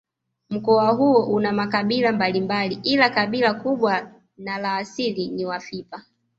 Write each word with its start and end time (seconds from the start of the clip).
Mkoa 0.49 0.91
huo 0.91 1.25
una 1.25 1.51
makabila 1.51 2.11
mbalimbali 2.11 2.79
ila 2.83 3.09
kabila 3.09 3.53
kubwa 3.53 4.11
na 4.37 4.57
la 4.57 4.75
asili 4.77 5.27
ni 5.27 5.45
Wafipa 5.45 6.03